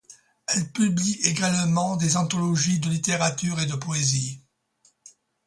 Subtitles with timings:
[0.47, 4.41] Elle publie également des anthologies de littérature et de poésie.